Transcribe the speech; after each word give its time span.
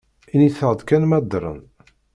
Init-aɣ-d 0.33 0.81
kan 0.83 1.03
ma 1.07 1.19
ddren? 1.23 1.61